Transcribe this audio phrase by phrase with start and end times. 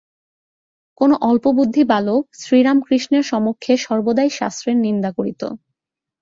[0.97, 5.41] কোন অল্পবুদ্ধি বালক, শ্রীরামকৃষ্ণের সমক্ষে সর্বদাই শাস্ত্রের নিন্দা করিত।